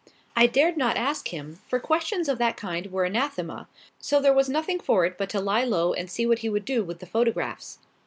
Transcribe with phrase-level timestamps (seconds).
[0.35, 3.67] I dared not ask him, for questions of that kind were anathema,
[3.99, 6.65] so there was nothing for it but to lie low and see what he would
[6.65, 7.77] do with the photographs.